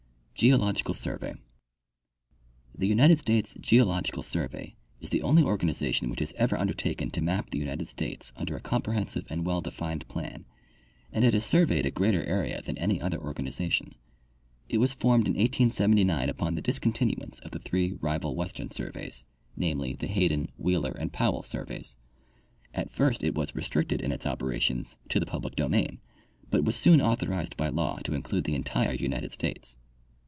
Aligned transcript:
Geological 0.33 0.95
Survey.— 0.95 1.35
The 2.79 2.87
United 2.87 3.19
States 3.19 3.55
Geological 3.61 4.23
survey 4.23 4.75
is 4.99 5.11
the 5.11 5.19
■ 5.19 5.21
only 5.23 5.43
organization 5.43 6.09
which 6.09 6.19
has 6.19 6.33
ever 6.35 6.57
undertaken 6.57 7.11
to 7.11 7.21
map 7.21 7.51
the 7.51 7.59
United 7.59 7.87
States 7.87 8.33
under 8.35 8.55
a 8.55 8.59
comprehensive 8.59 9.27
and 9.29 9.45
well 9.45 9.61
defined 9.61 10.07
plan, 10.07 10.45
and 11.13 11.23
it 11.23 11.35
has 11.35 11.45
surveyed 11.45 11.85
a 11.85 11.91
greater 11.91 12.23
area 12.23 12.59
than 12.59 12.75
any 12.79 12.99
other 12.99 13.19
organization. 13.19 13.93
It 14.67 14.79
was 14.79 14.93
formed 14.93 15.27
in 15.27 15.33
1879 15.33 16.29
upon 16.29 16.55
the 16.55 16.61
discontinuance 16.63 17.37
of 17.41 17.51
the 17.51 17.59
three 17.59 17.91
rival 18.01 18.35
western 18.35 18.71
surveys, 18.71 19.27
namely, 19.55 19.93
the 19.93 20.07
Hayden, 20.07 20.49
Wheeler 20.57 20.95
and 20.99 21.13
Powell 21.13 21.43
surveys. 21.43 21.97
At 22.73 22.89
first 22.89 23.23
it 23.23 23.35
was 23.35 23.53
restricted 23.55 24.01
in 24.01 24.11
its 24.11 24.25
operations 24.25 24.97
to 25.09 25.19
the 25.19 25.27
public 25.27 25.55
domain, 25.55 25.99
but 26.49 26.63
was 26.65 26.75
soon 26.75 26.99
authorized 26.99 27.55
by 27.57 27.69
laAV 27.69 28.01
to 28.01 28.15
include 28.15 28.45
the 28.45 28.55
entire 28.55 28.93
United 28.93 29.31
States. 29.31 29.77